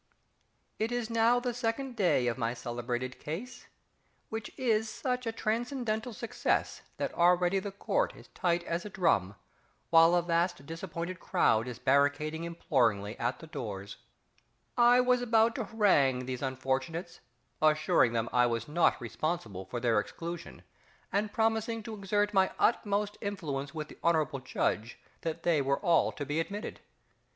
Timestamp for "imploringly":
12.45-13.15